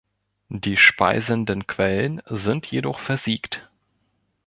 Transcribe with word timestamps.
Die 0.49 0.77
speisenden 0.77 1.67
Quellen 1.67 2.23
sind 2.25 2.65
jedoch 2.65 2.97
versiegt. 2.99 3.69